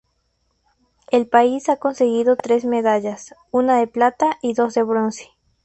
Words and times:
El 1.11 1.27
país 1.27 1.69
ha 1.69 1.77
conseguido 1.77 2.35
tres 2.35 2.65
medallas, 2.65 3.35
una 3.51 3.77
de 3.77 3.85
plata 3.85 4.39
y 4.41 4.55
dos 4.55 4.73
de 4.73 4.81
bronce. 4.81 5.29